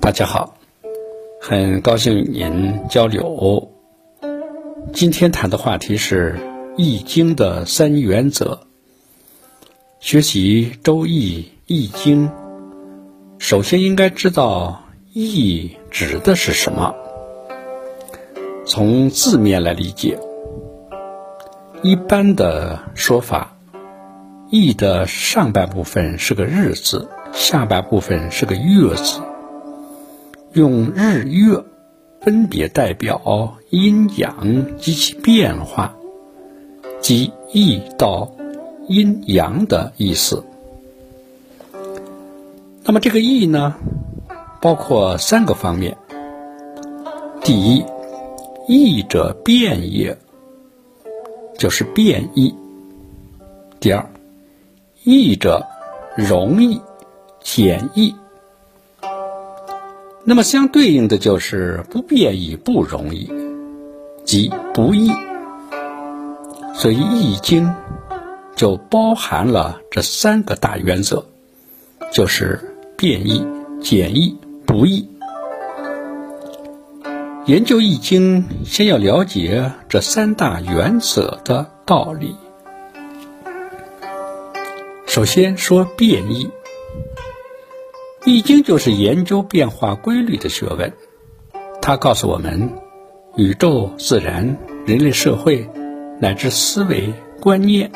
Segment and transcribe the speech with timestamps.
[0.00, 0.56] 大家好，
[1.42, 3.70] 很高兴与您交流。
[4.94, 6.34] 今天谈的话题是
[6.78, 8.60] 《易经》的三原则。
[10.00, 12.28] 学习《周易》《易经》，
[13.38, 16.94] 首先应该知道“易”指的是什么。
[18.64, 20.18] 从字面来理解，
[21.82, 23.54] 一般的说法
[24.50, 29.20] ，“易”的上半部分是个“日”字，下半部分是个“月”字。
[30.52, 31.62] 用日月
[32.20, 35.94] 分别代表阴阳及其变化，
[37.00, 38.32] 即易到
[38.88, 40.44] 阴阳的意思。
[42.82, 43.76] 那么这个易呢，
[44.60, 45.96] 包括三个方面：
[47.44, 47.84] 第一，
[48.66, 50.18] 易者变也，
[51.56, 52.52] 就是变易；
[53.78, 54.04] 第二，
[55.04, 55.64] 易者
[56.16, 56.80] 容易、
[57.40, 58.14] 简易。
[60.24, 63.30] 那么相对应的就是不变易不容易，
[64.24, 65.10] 即不易。
[66.74, 67.66] 所以《易经》
[68.54, 71.24] 就包含了这三个大原则，
[72.12, 72.60] 就是
[72.96, 73.44] 变易、
[73.82, 74.36] 简易、
[74.66, 75.08] 不易。
[77.46, 82.36] 研究《易经》，先要了解这三大原则的道理。
[85.06, 86.48] 首先说变易。
[88.26, 90.92] 易经就是研究变化规律的学问，
[91.80, 92.70] 它告诉我们，
[93.36, 95.66] 宇宙、自然、人类社会
[96.20, 97.90] 乃至思维观念，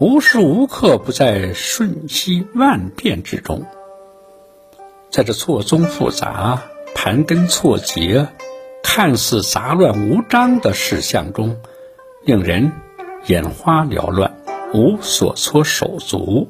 [0.00, 3.64] 无时无刻不在瞬息万变之中。
[5.10, 6.60] 在这错综复杂、
[6.96, 8.26] 盘根错节、
[8.82, 11.56] 看似杂乱无章的事项中，
[12.24, 12.72] 令人
[13.26, 14.34] 眼花缭乱，
[14.74, 16.48] 无所措手足。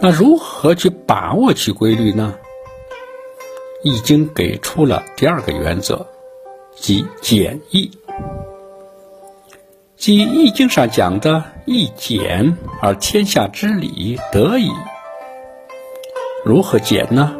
[0.00, 2.34] 那如何去把握其规律呢？
[3.82, 6.06] 易经给出了第二个原则，
[6.74, 7.90] 即简易，
[9.96, 14.70] 即易经上讲的“易简而天下之理得矣”。
[16.44, 17.36] 如何简呢？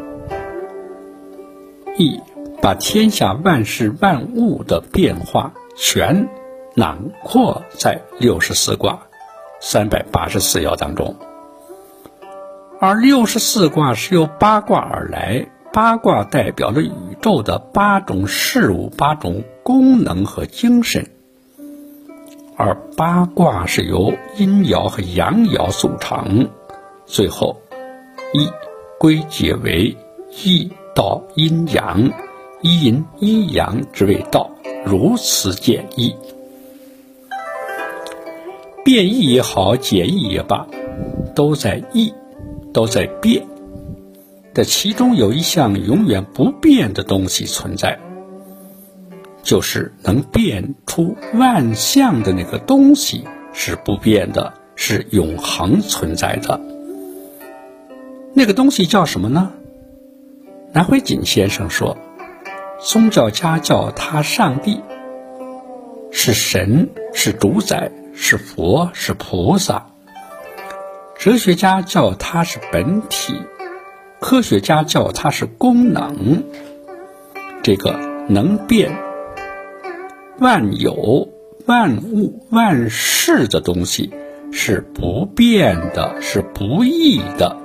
[1.97, 2.19] 易
[2.61, 6.27] 把天下万事万物的变化全
[6.73, 9.07] 囊括在六十四卦、
[9.59, 11.15] 三百八十四爻当中。
[12.87, 21.09] 而六十四卦是由八卦而来，八卦代表了宇宙的八种事物、八种功能和精神，
[22.55, 26.47] 而八卦是由阴爻和阳爻组成，
[27.07, 27.59] 最后
[28.35, 28.47] 一
[28.99, 29.97] 归结为
[30.43, 32.11] 一道阴阳，
[32.61, 34.51] 一阴一阳之谓道，
[34.85, 36.15] 如此简易。
[38.83, 40.67] 变易也好，简易也罢，
[41.33, 42.13] 都在易。
[42.75, 43.47] 都在变，
[44.53, 47.97] 这其中有一项永远不变的东西存在，
[49.43, 56.59] 就是能变出万象的那个东西是不变的，是永恒存在的。
[58.33, 59.53] 那个东西叫什么呢？
[60.73, 61.97] 南怀瑾先生说，
[62.81, 64.81] 宗教家叫他上帝，
[66.11, 69.94] 是神，是主宰，是佛，是菩萨。
[71.17, 73.33] 哲学家叫它是本体，
[74.19, 76.43] 科学家叫它是功能。
[77.63, 77.99] 这个
[78.29, 78.95] 能变
[80.39, 81.29] 万有、
[81.65, 84.11] 万物、万事的东西
[84.51, 87.57] 是不变的，是不易的。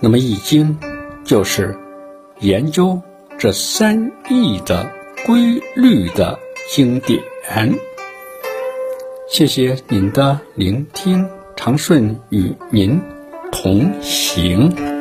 [0.00, 0.78] 那么《易经》
[1.24, 1.78] 就是
[2.40, 3.00] 研究
[3.38, 4.90] 这三易的
[5.24, 6.38] 规律的
[6.70, 7.22] 经典。
[9.28, 11.28] 谢谢您的聆听。
[11.64, 13.00] 长顺与您
[13.50, 14.93] 同行。